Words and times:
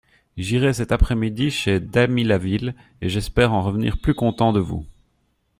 J'irai 0.35 0.73
cette 0.73 0.91
après-midi 0.91 1.51
chez 1.51 1.79
Damilaville, 1.79 2.73
et 3.01 3.09
j'espère 3.09 3.53
en 3.53 3.61
revenir 3.61 3.99
plus 3.99 4.15
content 4.15 4.51
de 4.51 4.59
vous. 4.59 4.83